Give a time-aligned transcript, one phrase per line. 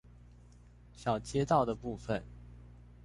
[0.95, 2.23] 小街道的部分